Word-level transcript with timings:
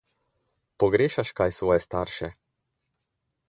Pogrešaš 0.83 1.33
kaj 1.41 1.49
svoje 1.59 1.85
starše? 1.87 2.33